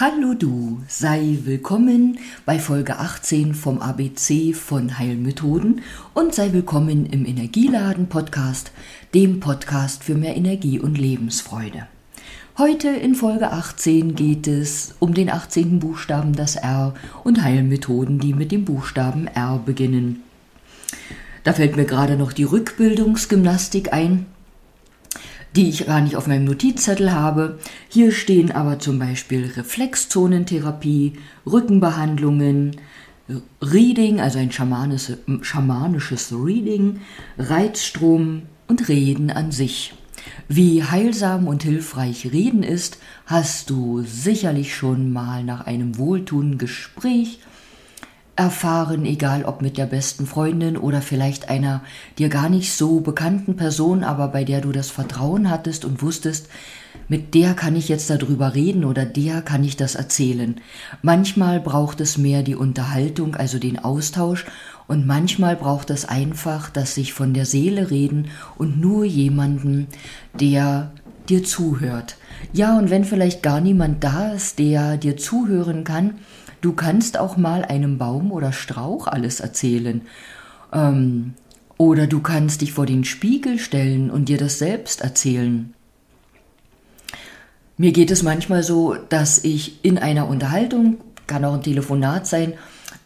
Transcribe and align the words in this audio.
Hallo 0.00 0.32
du, 0.32 0.78
sei 0.86 1.38
willkommen 1.42 2.20
bei 2.46 2.60
Folge 2.60 3.00
18 3.00 3.52
vom 3.52 3.80
ABC 3.80 4.52
von 4.52 4.96
Heilmethoden 4.96 5.80
und 6.14 6.32
sei 6.32 6.52
willkommen 6.52 7.04
im 7.06 7.26
Energieladen 7.26 8.08
Podcast, 8.08 8.70
dem 9.12 9.40
Podcast 9.40 10.04
für 10.04 10.14
mehr 10.14 10.36
Energie 10.36 10.78
und 10.78 10.98
Lebensfreude. 10.98 11.88
Heute 12.58 12.90
in 12.90 13.16
Folge 13.16 13.50
18 13.50 14.14
geht 14.14 14.46
es 14.46 14.94
um 15.00 15.14
den 15.14 15.28
18. 15.28 15.80
Buchstaben 15.80 16.32
das 16.32 16.54
R 16.54 16.94
und 17.24 17.42
Heilmethoden, 17.42 18.20
die 18.20 18.34
mit 18.34 18.52
dem 18.52 18.64
Buchstaben 18.64 19.26
R 19.26 19.60
beginnen. 19.66 20.22
Da 21.42 21.52
fällt 21.52 21.74
mir 21.74 21.86
gerade 21.86 22.16
noch 22.16 22.32
die 22.32 22.44
Rückbildungsgymnastik 22.44 23.92
ein 23.92 24.26
die 25.56 25.68
ich 25.68 25.86
gar 25.86 26.00
nicht 26.00 26.16
auf 26.16 26.26
meinem 26.26 26.44
Notizzettel 26.44 27.12
habe. 27.12 27.58
Hier 27.88 28.12
stehen 28.12 28.52
aber 28.52 28.78
zum 28.78 28.98
Beispiel 28.98 29.50
Reflexzonentherapie, 29.56 31.14
Rückenbehandlungen, 31.46 32.76
Reading, 33.60 34.20
also 34.20 34.38
ein 34.38 34.52
schamanisches, 34.52 36.32
Reading, 36.32 37.00
Reizstrom 37.38 38.42
und 38.68 38.88
Reden 38.88 39.30
an 39.30 39.52
sich. 39.52 39.94
Wie 40.48 40.82
heilsam 40.82 41.46
und 41.46 41.62
hilfreich 41.62 42.32
Reden 42.32 42.62
ist, 42.62 42.98
hast 43.26 43.70
du 43.70 44.02
sicherlich 44.02 44.74
schon 44.74 45.12
mal 45.12 45.44
nach 45.44 45.66
einem 45.66 45.98
wohltuenden 45.98 46.58
Gespräch 46.58 47.40
erfahren, 48.38 49.04
egal 49.04 49.44
ob 49.44 49.62
mit 49.62 49.76
der 49.76 49.86
besten 49.86 50.24
Freundin 50.24 50.76
oder 50.76 51.02
vielleicht 51.02 51.48
einer 51.48 51.82
dir 52.18 52.28
gar 52.28 52.48
nicht 52.48 52.72
so 52.72 53.00
bekannten 53.00 53.56
Person, 53.56 54.04
aber 54.04 54.28
bei 54.28 54.44
der 54.44 54.60
du 54.60 54.70
das 54.70 54.90
Vertrauen 54.90 55.50
hattest 55.50 55.84
und 55.84 56.02
wusstest, 56.02 56.48
mit 57.08 57.34
der 57.34 57.54
kann 57.54 57.74
ich 57.74 57.88
jetzt 57.88 58.10
darüber 58.10 58.54
reden 58.54 58.84
oder 58.84 59.04
der 59.04 59.42
kann 59.42 59.64
ich 59.64 59.76
das 59.76 59.96
erzählen. 59.96 60.60
Manchmal 61.02 61.58
braucht 61.58 62.00
es 62.00 62.16
mehr 62.16 62.44
die 62.44 62.54
Unterhaltung, 62.54 63.34
also 63.34 63.58
den 63.58 63.80
Austausch, 63.80 64.46
und 64.86 65.06
manchmal 65.06 65.56
braucht 65.56 65.90
es 65.90 66.04
einfach 66.04 66.70
das 66.70 66.94
sich 66.94 67.12
von 67.12 67.34
der 67.34 67.44
Seele 67.44 67.90
reden 67.90 68.28
und 68.56 68.80
nur 68.80 69.04
jemanden, 69.04 69.88
der 70.32 70.92
dir 71.28 71.42
zuhört. 71.42 72.16
Ja, 72.52 72.78
und 72.78 72.88
wenn 72.88 73.04
vielleicht 73.04 73.42
gar 73.42 73.60
niemand 73.60 74.04
da 74.04 74.32
ist, 74.32 74.60
der 74.60 74.96
dir 74.96 75.16
zuhören 75.16 75.82
kann, 75.82 76.14
Du 76.60 76.72
kannst 76.72 77.18
auch 77.18 77.36
mal 77.36 77.64
einem 77.64 77.98
Baum 77.98 78.32
oder 78.32 78.52
Strauch 78.52 79.06
alles 79.06 79.40
erzählen. 79.40 80.02
Ähm, 80.72 81.34
oder 81.76 82.06
du 82.06 82.20
kannst 82.20 82.60
dich 82.60 82.72
vor 82.72 82.86
den 82.86 83.04
Spiegel 83.04 83.58
stellen 83.58 84.10
und 84.10 84.28
dir 84.28 84.38
das 84.38 84.58
selbst 84.58 85.00
erzählen. 85.00 85.72
Mir 87.76 87.92
geht 87.92 88.10
es 88.10 88.24
manchmal 88.24 88.64
so, 88.64 88.94
dass 88.94 89.44
ich 89.44 89.84
in 89.84 89.98
einer 89.98 90.26
Unterhaltung, 90.28 90.98
kann 91.28 91.44
auch 91.44 91.54
ein 91.54 91.62
Telefonat 91.62 92.26
sein, 92.26 92.54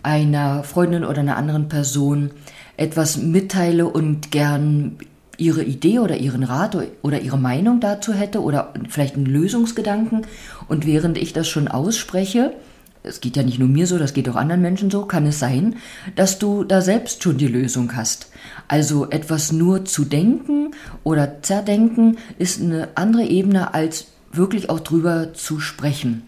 einer 0.02 0.64
Freundin 0.64 1.04
oder 1.04 1.20
einer 1.20 1.36
anderen 1.36 1.68
Person 1.68 2.30
etwas 2.78 3.18
mitteile 3.18 3.86
und 3.86 4.30
gern 4.30 4.96
ihre 5.36 5.62
Idee 5.62 5.98
oder 5.98 6.16
ihren 6.16 6.42
Rat 6.42 6.76
oder 7.02 7.20
ihre 7.20 7.38
Meinung 7.38 7.80
dazu 7.80 8.14
hätte 8.14 8.40
oder 8.40 8.72
vielleicht 8.88 9.16
einen 9.16 9.26
Lösungsgedanken. 9.26 10.26
Und 10.68 10.86
während 10.86 11.18
ich 11.18 11.34
das 11.34 11.48
schon 11.48 11.68
ausspreche, 11.68 12.54
es 13.02 13.20
geht 13.20 13.36
ja 13.36 13.42
nicht 13.42 13.58
nur 13.58 13.68
mir 13.68 13.86
so, 13.86 13.98
das 13.98 14.14
geht 14.14 14.28
auch 14.28 14.36
anderen 14.36 14.62
Menschen 14.62 14.90
so, 14.90 15.04
kann 15.06 15.26
es 15.26 15.38
sein, 15.38 15.76
dass 16.14 16.38
du 16.38 16.64
da 16.64 16.80
selbst 16.80 17.22
schon 17.22 17.36
die 17.36 17.48
Lösung 17.48 17.96
hast. 17.96 18.28
Also 18.68 19.10
etwas 19.10 19.52
nur 19.52 19.84
zu 19.84 20.04
denken 20.04 20.70
oder 21.02 21.42
zerdenken 21.42 22.18
ist 22.38 22.60
eine 22.60 22.88
andere 22.94 23.24
Ebene, 23.24 23.74
als 23.74 24.06
wirklich 24.32 24.70
auch 24.70 24.80
drüber 24.80 25.34
zu 25.34 25.60
sprechen. 25.60 26.22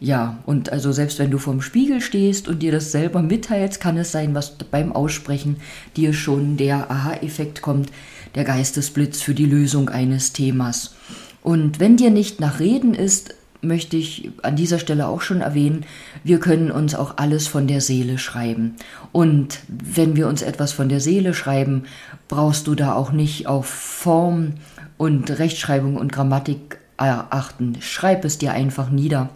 Ja, 0.00 0.38
und 0.44 0.72
also 0.72 0.92
selbst 0.92 1.18
wenn 1.18 1.30
du 1.30 1.38
vorm 1.38 1.62
Spiegel 1.62 2.00
stehst 2.00 2.48
und 2.48 2.62
dir 2.62 2.72
das 2.72 2.90
selber 2.90 3.22
mitteilst, 3.22 3.80
kann 3.80 3.96
es 3.96 4.12
sein, 4.12 4.34
was 4.34 4.56
beim 4.70 4.92
Aussprechen 4.92 5.56
dir 5.96 6.12
schon 6.12 6.56
der 6.56 6.90
Aha-Effekt 6.90 7.62
kommt, 7.62 7.90
der 8.34 8.44
Geistesblitz 8.44 9.22
für 9.22 9.34
die 9.34 9.46
Lösung 9.46 9.88
eines 9.88 10.32
Themas. 10.32 10.94
Und 11.42 11.80
wenn 11.80 11.96
dir 11.96 12.10
nicht 12.10 12.40
nach 12.40 12.58
Reden 12.58 12.94
ist, 12.94 13.34
möchte 13.66 13.96
ich 13.96 14.30
an 14.42 14.56
dieser 14.56 14.78
Stelle 14.78 15.08
auch 15.08 15.20
schon 15.20 15.40
erwähnen, 15.40 15.84
wir 16.22 16.38
können 16.40 16.70
uns 16.70 16.94
auch 16.94 17.18
alles 17.18 17.46
von 17.46 17.66
der 17.66 17.80
Seele 17.80 18.18
schreiben. 18.18 18.74
Und 19.12 19.60
wenn 19.68 20.16
wir 20.16 20.28
uns 20.28 20.42
etwas 20.42 20.72
von 20.72 20.88
der 20.88 21.00
Seele 21.00 21.34
schreiben, 21.34 21.84
brauchst 22.28 22.66
du 22.66 22.74
da 22.74 22.94
auch 22.94 23.12
nicht 23.12 23.46
auf 23.46 23.66
Form 23.66 24.54
und 24.96 25.30
Rechtschreibung 25.38 25.96
und 25.96 26.12
Grammatik 26.12 26.78
achten. 26.96 27.76
Schreib 27.80 28.24
es 28.24 28.38
dir 28.38 28.52
einfach 28.52 28.90
nieder 28.90 29.30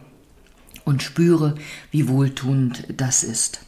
und 0.85 1.03
spüre, 1.03 1.55
wie 1.91 2.09
wohltuend 2.09 2.85
das 2.97 3.25
ist. 3.25 3.61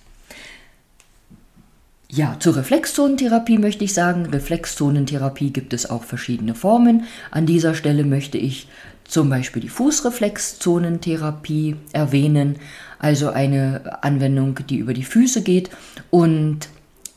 Ja, 2.12 2.36
zur 2.40 2.56
Reflexzonentherapie 2.56 3.58
möchte 3.58 3.84
ich 3.84 3.94
sagen, 3.94 4.26
Reflexzonentherapie 4.26 5.52
gibt 5.52 5.72
es 5.72 5.88
auch 5.88 6.02
verschiedene 6.02 6.56
Formen. 6.56 7.04
An 7.30 7.46
dieser 7.46 7.74
Stelle 7.74 8.04
möchte 8.04 8.36
ich 8.36 8.66
zum 9.10 9.28
Beispiel 9.28 9.60
die 9.60 9.68
Fußreflexzonentherapie 9.68 11.76
erwähnen, 11.92 12.56
also 13.00 13.30
eine 13.30 14.04
Anwendung, 14.04 14.60
die 14.68 14.76
über 14.76 14.94
die 14.94 15.04
Füße 15.04 15.42
geht 15.42 15.70
und 16.10 16.68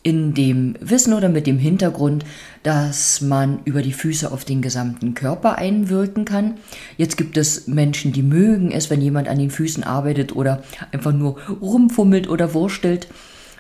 in 0.02 0.34
dem 0.34 0.76
Wissen 0.82 1.14
oder 1.14 1.30
mit 1.30 1.48
dem 1.48 1.60
Hintergrund, 1.60 2.26
dass 2.64 3.22
man 3.22 3.60
über 3.64 3.82
die 3.82 3.94
Füße 3.94 4.32
auf 4.32 4.44
den 4.44 4.62
gesamten 4.62 5.14
Körper 5.14 5.58
einwirken 5.58 6.26
kann. 6.26 6.56
Jetzt 6.98 7.16
gibt 7.16 7.38
es 7.38 7.68
Menschen, 7.68 8.12
die 8.12 8.24
mögen 8.24 8.72
es, 8.72 8.90
wenn 8.90 9.02
jemand 9.02 9.30
an 9.30 9.38
den 9.38 9.52
Füßen 9.52 9.84
arbeitet 9.84 10.36
oder 10.36 10.64
einfach 10.92 11.14
nur 11.14 11.38
rumfummelt 11.62 12.28
oder 12.28 12.54
wurstelt. 12.54 13.08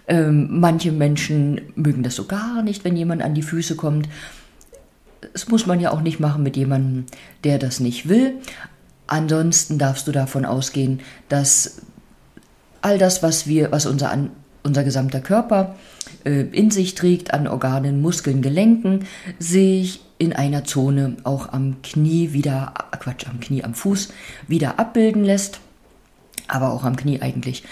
Ähm, 0.07 0.59
manche 0.59 0.91
Menschen 0.91 1.61
mögen 1.75 2.03
das 2.03 2.15
so 2.15 2.25
gar 2.25 2.61
nicht, 2.61 2.83
wenn 2.83 2.97
jemand 2.97 3.21
an 3.21 3.35
die 3.35 3.41
Füße 3.41 3.75
kommt. 3.75 4.09
Das 5.31 5.47
muss 5.47 5.65
man 5.65 5.79
ja 5.79 5.91
auch 5.91 6.01
nicht 6.01 6.19
machen 6.19 6.43
mit 6.43 6.57
jemandem, 6.57 7.05
der 7.43 7.57
das 7.57 7.79
nicht 7.79 8.09
will. 8.09 8.35
Ansonsten 9.07 9.77
darfst 9.77 10.07
du 10.07 10.11
davon 10.11 10.45
ausgehen, 10.45 11.01
dass 11.29 11.81
all 12.81 12.97
das, 12.97 13.23
was 13.23 13.47
wir, 13.47 13.71
was 13.71 13.85
unser, 13.85 14.17
unser 14.63 14.83
gesamter 14.83 15.21
Körper 15.21 15.75
äh, 16.25 16.41
in 16.41 16.71
sich 16.71 16.95
trägt, 16.95 17.33
an 17.33 17.47
Organen, 17.47 18.01
Muskeln, 18.01 18.41
Gelenken, 18.41 19.05
sich 19.39 20.01
in 20.17 20.33
einer 20.33 20.63
Zone 20.63 21.17
auch 21.23 21.51
am 21.51 21.81
Knie 21.81 22.33
wieder, 22.33 22.73
Quatsch, 22.99 23.27
am 23.27 23.39
Knie, 23.39 23.63
am 23.63 23.73
Fuß 23.73 24.09
wieder 24.47 24.79
abbilden 24.79 25.23
lässt, 25.23 25.59
aber 26.47 26.71
auch 26.71 26.83
am 26.83 26.95
Knie 26.95 27.21
eigentlich. 27.21 27.63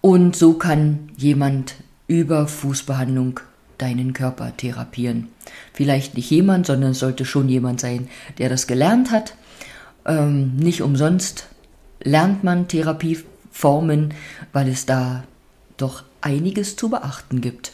Und 0.00 0.34
so 0.34 0.54
kann 0.54 1.10
jemand 1.16 1.74
über 2.06 2.48
Fußbehandlung 2.48 3.40
deinen 3.80 4.12
Körper 4.12 4.56
therapieren. 4.56 5.28
Vielleicht 5.72 6.14
nicht 6.14 6.30
jemand, 6.30 6.66
sondern 6.66 6.92
es 6.92 6.98
sollte 6.98 7.24
schon 7.24 7.48
jemand 7.48 7.80
sein, 7.80 8.08
der 8.38 8.48
das 8.48 8.66
gelernt 8.66 9.10
hat. 9.10 9.34
Ähm, 10.06 10.56
nicht 10.56 10.82
umsonst 10.82 11.46
lernt 12.02 12.44
man 12.44 12.68
Therapieformen, 12.68 14.14
weil 14.52 14.68
es 14.68 14.86
da 14.86 15.24
doch 15.76 16.04
einiges 16.20 16.76
zu 16.76 16.90
beachten 16.90 17.40
gibt. 17.40 17.72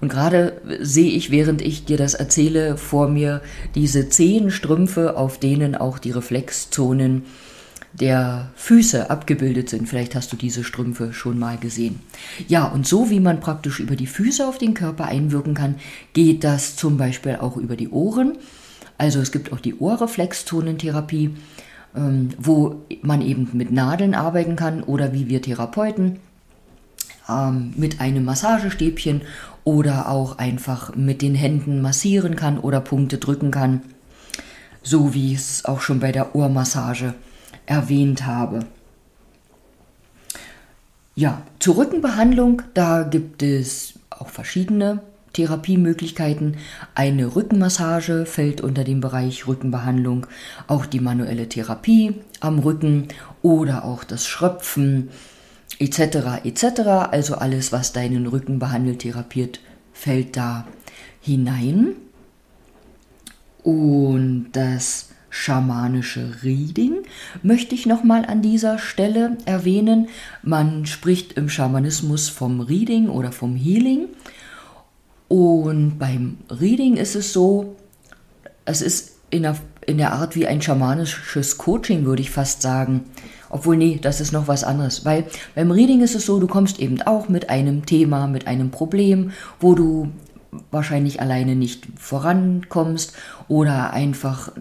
Und 0.00 0.08
gerade 0.08 0.60
sehe 0.80 1.10
ich, 1.10 1.30
während 1.30 1.62
ich 1.62 1.84
dir 1.84 1.96
das 1.96 2.14
erzähle, 2.14 2.76
vor 2.76 3.08
mir 3.08 3.40
diese 3.74 4.08
zehn 4.08 4.50
Strümpfe, 4.50 5.16
auf 5.16 5.38
denen 5.38 5.74
auch 5.74 5.98
die 5.98 6.10
Reflexzonen 6.10 7.24
der 7.94 8.50
Füße 8.54 9.10
abgebildet 9.10 9.68
sind. 9.68 9.88
Vielleicht 9.88 10.14
hast 10.14 10.32
du 10.32 10.36
diese 10.36 10.64
Strümpfe 10.64 11.12
schon 11.12 11.38
mal 11.38 11.58
gesehen. 11.58 12.00
Ja, 12.48 12.66
und 12.66 12.86
so 12.86 13.10
wie 13.10 13.20
man 13.20 13.40
praktisch 13.40 13.80
über 13.80 13.96
die 13.96 14.06
Füße 14.06 14.46
auf 14.46 14.58
den 14.58 14.74
Körper 14.74 15.06
einwirken 15.06 15.54
kann, 15.54 15.76
geht 16.12 16.44
das 16.44 16.76
zum 16.76 16.96
Beispiel 16.96 17.36
auch 17.36 17.56
über 17.56 17.76
die 17.76 17.90
Ohren. 17.90 18.38
Also 18.98 19.20
es 19.20 19.32
gibt 19.32 19.52
auch 19.52 19.60
die 19.60 19.78
Ohrreflexzonentherapie, 19.78 21.30
ähm, 21.94 22.30
wo 22.38 22.82
man 23.02 23.20
eben 23.20 23.50
mit 23.52 23.70
Nadeln 23.70 24.14
arbeiten 24.14 24.56
kann 24.56 24.82
oder 24.82 25.12
wie 25.12 25.28
wir 25.28 25.42
Therapeuten 25.42 26.20
ähm, 27.28 27.74
mit 27.76 28.00
einem 28.00 28.24
Massagestäbchen 28.24 29.22
oder 29.64 30.08
auch 30.08 30.38
einfach 30.38 30.94
mit 30.96 31.22
den 31.22 31.34
Händen 31.34 31.82
massieren 31.82 32.36
kann 32.36 32.58
oder 32.58 32.80
Punkte 32.80 33.18
drücken 33.18 33.50
kann, 33.50 33.82
so 34.82 35.14
wie 35.14 35.34
es 35.34 35.64
auch 35.64 35.80
schon 35.80 36.00
bei 36.00 36.12
der 36.12 36.34
Ohrmassage 36.34 37.14
erwähnt 37.66 38.26
habe. 38.26 38.66
Ja, 41.14 41.42
zur 41.58 41.76
Rückenbehandlung, 41.76 42.62
da 42.74 43.02
gibt 43.02 43.42
es 43.42 43.94
auch 44.10 44.28
verschiedene 44.28 45.02
Therapiemöglichkeiten. 45.32 46.56
Eine 46.94 47.34
Rückenmassage 47.34 48.26
fällt 48.26 48.60
unter 48.60 48.84
den 48.84 49.00
Bereich 49.00 49.46
Rückenbehandlung, 49.46 50.26
auch 50.66 50.86
die 50.86 51.00
manuelle 51.00 51.48
Therapie 51.48 52.14
am 52.40 52.58
Rücken 52.58 53.08
oder 53.42 53.84
auch 53.84 54.04
das 54.04 54.26
Schröpfen 54.26 55.10
etc. 55.78 56.44
etc. 56.44 56.80
Also 57.10 57.34
alles, 57.34 57.72
was 57.72 57.92
deinen 57.92 58.26
Rücken 58.26 58.58
behandelt, 58.58 59.00
therapiert, 59.00 59.60
fällt 59.92 60.36
da 60.36 60.66
hinein. 61.20 61.96
Und 63.62 64.48
das 64.52 65.11
schamanische 65.32 66.34
Reading 66.42 66.98
möchte 67.42 67.74
ich 67.74 67.86
nochmal 67.86 68.26
an 68.26 68.42
dieser 68.42 68.78
Stelle 68.78 69.38
erwähnen. 69.46 70.08
Man 70.42 70.84
spricht 70.84 71.32
im 71.32 71.48
Schamanismus 71.48 72.28
vom 72.28 72.60
Reading 72.60 73.08
oder 73.08 73.32
vom 73.32 73.56
Healing. 73.56 74.08
Und 75.28 75.98
beim 75.98 76.36
Reading 76.50 76.98
ist 76.98 77.16
es 77.16 77.32
so, 77.32 77.76
es 78.66 78.82
ist 78.82 79.16
in 79.30 79.44
der, 79.44 79.56
in 79.86 79.96
der 79.96 80.12
Art 80.12 80.36
wie 80.36 80.46
ein 80.46 80.60
schamanisches 80.60 81.56
Coaching, 81.56 82.04
würde 82.04 82.20
ich 82.20 82.30
fast 82.30 82.60
sagen. 82.60 83.04
Obwohl, 83.48 83.78
nee, 83.78 83.98
das 84.00 84.20
ist 84.20 84.32
noch 84.32 84.48
was 84.48 84.64
anderes. 84.64 85.06
Weil 85.06 85.24
beim 85.54 85.70
Reading 85.70 86.02
ist 86.02 86.14
es 86.14 86.26
so, 86.26 86.40
du 86.40 86.46
kommst 86.46 86.78
eben 86.78 87.00
auch 87.00 87.30
mit 87.30 87.48
einem 87.48 87.86
Thema, 87.86 88.26
mit 88.26 88.46
einem 88.46 88.70
Problem, 88.70 89.32
wo 89.60 89.74
du 89.74 90.10
wahrscheinlich 90.70 91.22
alleine 91.22 91.56
nicht 91.56 91.86
vorankommst 91.96 93.14
oder 93.48 93.94
einfach 93.94 94.52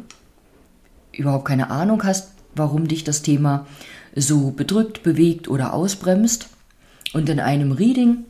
überhaupt 1.12 1.46
keine 1.46 1.69
Ahnung 1.69 2.04
hast, 2.04 2.31
warum 2.56 2.88
dich 2.88 3.04
das 3.04 3.22
Thema 3.22 3.66
so 4.16 4.52
bedrückt, 4.52 5.04
bewegt 5.04 5.48
oder 5.48 5.74
ausbremst. 5.74 6.50
Und 7.13 7.30
in 7.30 7.40
einem 7.40 7.72
Reading 7.72 8.25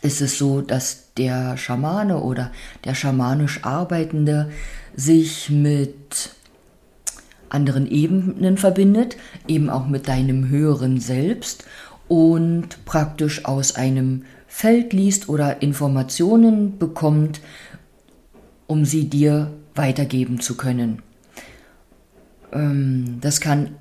ist 0.00 0.20
es 0.20 0.38
so, 0.38 0.60
dass 0.60 1.12
der 1.16 1.56
Schamane 1.56 2.20
oder 2.20 2.50
der 2.84 2.94
schamanisch 2.94 3.64
Arbeitende 3.64 4.50
sich 4.96 5.50
mit 5.50 6.30
anderen 7.48 7.86
Ebenen 7.86 8.56
verbindet, 8.56 9.16
eben 9.46 9.68
auch 9.70 9.86
mit 9.86 10.08
deinem 10.08 10.48
höheren 10.48 11.00
Selbst 11.00 11.64
und 12.08 12.84
praktisch 12.84 13.44
aus 13.44 13.76
einem 13.76 14.24
Feld 14.46 14.92
liest 14.92 15.28
oder 15.28 15.62
Informationen 15.62 16.78
bekommt, 16.78 17.40
um 18.66 18.84
sie 18.84 19.08
dir 19.08 19.50
weitergeben 19.74 20.40
zu 20.40 20.56
können. 20.56 21.02
Ähm, 22.52 23.18
das 23.20 23.40
kann 23.40 23.76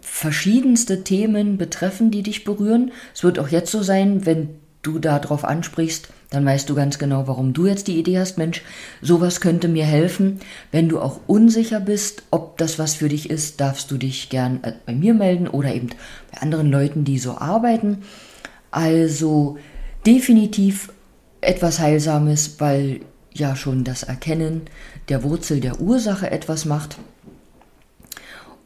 verschiedenste 0.00 1.04
Themen 1.04 1.58
betreffen, 1.58 2.10
die 2.10 2.22
dich 2.22 2.44
berühren. 2.44 2.92
Es 3.14 3.22
wird 3.22 3.38
auch 3.38 3.48
jetzt 3.48 3.70
so 3.70 3.82
sein, 3.82 4.26
wenn 4.26 4.48
du 4.82 4.98
darauf 4.98 5.44
ansprichst, 5.44 6.08
dann 6.30 6.44
weißt 6.44 6.68
du 6.68 6.74
ganz 6.74 6.98
genau, 6.98 7.26
warum 7.26 7.52
du 7.52 7.66
jetzt 7.66 7.88
die 7.88 7.98
Idee 7.98 8.18
hast, 8.18 8.36
Mensch, 8.36 8.62
sowas 9.00 9.40
könnte 9.40 9.68
mir 9.68 9.84
helfen. 9.84 10.40
Wenn 10.70 10.88
du 10.88 11.00
auch 11.00 11.20
unsicher 11.26 11.80
bist, 11.80 12.22
ob 12.30 12.58
das 12.58 12.78
was 12.78 12.94
für 12.94 13.08
dich 13.08 13.30
ist, 13.30 13.60
darfst 13.60 13.90
du 13.90 13.96
dich 13.96 14.28
gern 14.28 14.62
äh, 14.62 14.72
bei 14.84 14.94
mir 14.94 15.14
melden 15.14 15.48
oder 15.48 15.74
eben 15.74 15.88
bei 16.32 16.42
anderen 16.42 16.70
Leuten, 16.70 17.04
die 17.04 17.18
so 17.18 17.38
arbeiten. 17.38 18.02
Also 18.70 19.56
definitiv 20.06 20.92
etwas 21.40 21.78
Heilsames, 21.78 22.56
weil 22.58 23.00
ja 23.32 23.56
schon 23.56 23.84
das 23.84 24.02
Erkennen 24.02 24.62
der 25.08 25.22
Wurzel 25.22 25.60
der 25.60 25.80
Ursache 25.80 26.30
etwas 26.30 26.64
macht. 26.64 26.98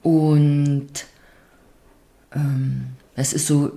Und 0.02 1.06
ähm, 2.34 2.88
es 3.14 3.32
ist 3.32 3.46
so, 3.46 3.72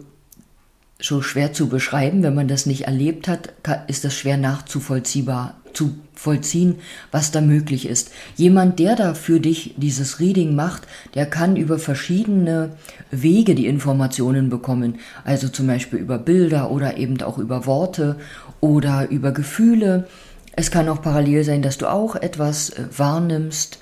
so 0.99 1.21
schwer 1.21 1.53
zu 1.53 1.67
beschreiben, 1.67 2.23
wenn 2.23 2.35
man 2.35 2.47
das 2.47 2.65
nicht 2.65 2.83
erlebt 2.83 3.27
hat, 3.27 3.53
ist 3.87 4.03
das 4.03 4.15
schwer 4.15 4.37
nachzuvollziehbar 4.37 5.55
zu 5.73 5.95
vollziehen, 6.13 6.77
was 7.11 7.31
da 7.31 7.41
möglich 7.41 7.87
ist. 7.87 8.11
Jemand, 8.35 8.79
der 8.79 8.95
da 8.95 9.13
für 9.13 9.39
dich 9.39 9.75
dieses 9.77 10.19
Reading 10.19 10.55
macht, 10.55 10.87
der 11.13 11.25
kann 11.25 11.57
über 11.57 11.77
verschiedene 11.77 12.71
Wege 13.11 13.53
die 13.53 13.67
Informationen 13.67 14.49
bekommen. 14.49 14.99
Also 15.25 15.49
zum 15.49 15.67
Beispiel 15.67 15.99
über 15.99 16.17
Bilder 16.17 16.71
oder 16.71 16.97
eben 16.97 17.21
auch 17.21 17.37
über 17.37 17.65
Worte 17.65 18.15
oder 18.61 19.09
über 19.09 19.33
Gefühle. 19.33 20.07
Es 20.55 20.71
kann 20.71 20.87
auch 20.87 21.01
parallel 21.01 21.43
sein, 21.43 21.61
dass 21.61 21.77
du 21.77 21.91
auch 21.91 22.15
etwas 22.15 22.69
äh, 22.69 22.85
wahrnimmst 22.97 23.79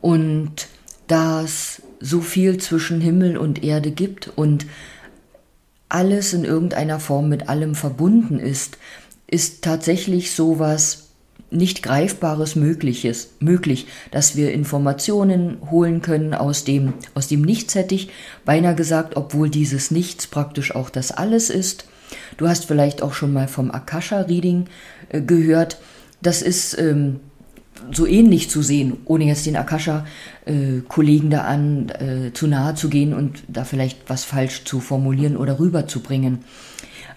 und 0.00 0.66
das 1.06 1.82
so 2.00 2.20
viel 2.20 2.58
zwischen 2.58 3.00
Himmel 3.00 3.36
und 3.36 3.64
Erde 3.64 3.90
gibt 3.90 4.30
und 4.36 4.66
alles 5.88 6.32
in 6.32 6.44
irgendeiner 6.44 7.00
Form 7.00 7.28
mit 7.28 7.48
allem 7.48 7.74
verbunden 7.74 8.38
ist, 8.38 8.78
ist 9.26 9.62
tatsächlich 9.62 10.32
sowas 10.32 11.06
nicht 11.50 11.82
greifbares 11.82 12.56
Mögliches 12.56 13.30
möglich, 13.38 13.86
dass 14.10 14.34
wir 14.34 14.52
Informationen 14.52 15.58
holen 15.70 16.02
können 16.02 16.34
aus 16.34 16.64
dem 16.64 16.94
aus 17.14 17.28
dem 17.28 17.42
Nichts 17.42 17.74
hätte 17.76 17.94
ich 17.94 18.10
beinahe 18.44 18.74
gesagt, 18.74 19.16
obwohl 19.16 19.48
dieses 19.48 19.90
Nichts 19.90 20.26
praktisch 20.26 20.74
auch 20.74 20.90
das 20.90 21.12
alles 21.12 21.50
ist. 21.50 21.86
Du 22.36 22.48
hast 22.48 22.66
vielleicht 22.66 23.02
auch 23.02 23.14
schon 23.14 23.32
mal 23.32 23.48
vom 23.48 23.70
Akasha 23.70 24.22
Reading 24.22 24.66
äh, 25.08 25.20
gehört. 25.20 25.78
Das 26.20 26.42
ist 26.42 26.78
ähm, 26.78 27.20
so 27.92 28.06
ähnlich 28.06 28.50
zu 28.50 28.62
sehen, 28.62 28.98
ohne 29.04 29.24
jetzt 29.24 29.46
den 29.46 29.56
Akasha-Kollegen 29.56 31.30
da 31.30 31.42
an 31.42 31.88
äh, 31.90 32.32
zu 32.32 32.46
nahe 32.46 32.74
zu 32.74 32.88
gehen 32.88 33.14
und 33.14 33.42
da 33.48 33.64
vielleicht 33.64 34.08
was 34.08 34.24
falsch 34.24 34.64
zu 34.64 34.80
formulieren 34.80 35.36
oder 35.36 35.58
rüberzubringen. 35.58 36.38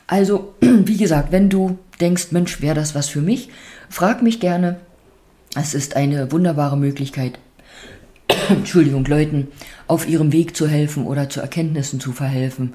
Also, 0.07 0.53
wie 0.61 0.97
gesagt, 0.97 1.31
wenn 1.31 1.49
du 1.49 1.77
denkst, 2.01 2.31
Mensch, 2.31 2.61
wäre 2.61 2.75
das 2.75 2.95
was 2.95 3.09
für 3.09 3.21
mich, 3.21 3.49
frag 3.89 4.21
mich 4.21 4.39
gerne. 4.39 4.79
Es 5.55 5.73
ist 5.73 5.95
eine 5.95 6.31
wunderbare 6.31 6.77
Möglichkeit, 6.77 7.39
Entschuldigung, 8.49 9.05
Leuten 9.05 9.47
auf 9.87 10.07
ihrem 10.07 10.31
Weg 10.31 10.55
zu 10.55 10.67
helfen 10.67 11.05
oder 11.05 11.29
zu 11.29 11.41
Erkenntnissen 11.41 11.99
zu 11.99 12.11
verhelfen. 12.11 12.73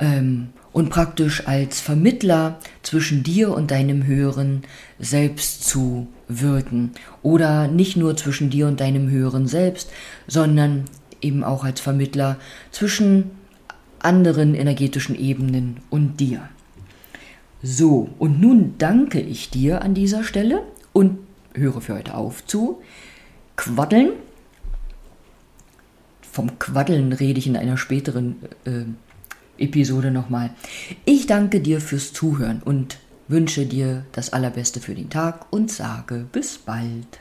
Ähm, 0.00 0.48
und 0.72 0.90
praktisch 0.90 1.46
als 1.46 1.80
Vermittler 1.80 2.58
zwischen 2.82 3.22
dir 3.22 3.52
und 3.52 3.70
deinem 3.70 4.06
höheren 4.06 4.62
Selbst 4.98 5.68
zu 5.68 6.08
wirken. 6.28 6.92
Oder 7.22 7.68
nicht 7.68 7.96
nur 7.96 8.16
zwischen 8.16 8.50
dir 8.50 8.68
und 8.68 8.80
deinem 8.80 9.10
höheren 9.10 9.46
Selbst, 9.46 9.90
sondern 10.26 10.84
eben 11.20 11.44
auch 11.44 11.64
als 11.64 11.80
Vermittler 11.80 12.36
zwischen 12.70 13.32
anderen 13.98 14.54
energetischen 14.54 15.18
Ebenen 15.18 15.80
und 15.90 16.20
dir. 16.20 16.48
So, 17.62 18.08
und 18.18 18.40
nun 18.40 18.76
danke 18.78 19.20
ich 19.20 19.50
dir 19.50 19.82
an 19.82 19.92
dieser 19.92 20.24
Stelle 20.24 20.62
und 20.92 21.18
höre 21.54 21.80
für 21.80 21.94
heute 21.94 22.14
auf 22.14 22.46
zu 22.46 22.80
quaddeln. 23.56 24.10
Vom 26.32 26.58
Quaddeln 26.58 27.12
rede 27.12 27.38
ich 27.38 27.46
in 27.46 27.56
einer 27.56 27.76
späteren 27.76 28.36
äh, 28.64 28.84
Episode 29.60 30.10
nochmal. 30.10 30.50
Ich 31.04 31.26
danke 31.26 31.60
dir 31.60 31.80
fürs 31.80 32.12
Zuhören 32.12 32.62
und 32.64 32.98
wünsche 33.28 33.66
dir 33.66 34.04
das 34.12 34.32
Allerbeste 34.32 34.80
für 34.80 34.94
den 34.94 35.10
Tag 35.10 35.52
und 35.52 35.70
sage 35.70 36.26
bis 36.32 36.58
bald. 36.58 37.20